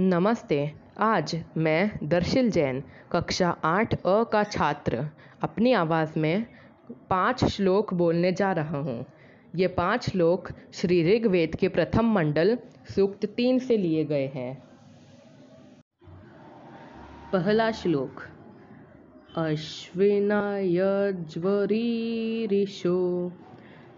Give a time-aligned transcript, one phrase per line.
[0.00, 5.08] नमस्ते। आज मैं दर्शिल जैन, कक्षा आठ अ का छात्र,
[5.42, 6.46] अपनी आवाज़ में
[7.10, 9.06] पाँच श्लोक बोलने जा रहा हूँ।
[9.56, 12.58] ये पाँच श्लोक श्री ऋग्वेद के प्रथम मंडल,
[12.94, 14.62] सूक्त तीन से लिए गए हैं।
[17.32, 18.22] पहला श्लोक
[19.36, 23.32] अश्विना यज्वरीरिषो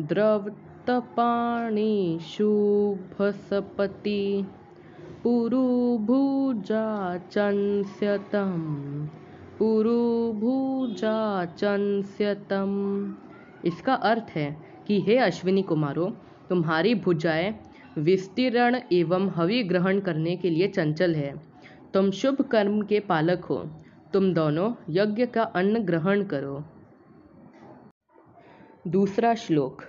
[0.00, 4.46] द्रवतपाणि शुभसपति
[13.64, 16.10] इसका अर्थ है कि हे अश्विनी कुमारों,
[16.48, 17.54] तुम्हारी भुजाएँ
[17.98, 21.34] विस्तीर्ण एवं हवि ग्रहण करने के लिए चंचल है।
[21.94, 23.70] तुम शुभ कर्म के पालक हो।
[24.12, 26.64] तुम दोनों यज्ञ का अन्न ग्रहण करो।
[28.86, 29.82] दूसरा श्लोक।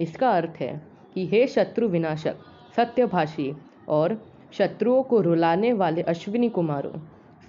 [0.00, 0.82] इसका अर्थ है
[1.14, 2.36] कि हे शत्रु विनाशक,
[2.76, 3.56] सत्यभाषी
[3.88, 4.22] और
[4.52, 7.00] शत्रुओं को रुलाने वाले अश्विनी कुमारों